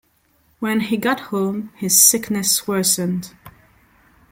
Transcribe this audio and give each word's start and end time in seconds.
When 0.57 0.79
he 0.79 0.97
got 0.97 1.19
home 1.29 1.71
his 1.75 2.01
sickness 2.01 2.67
worsened. 2.67 3.35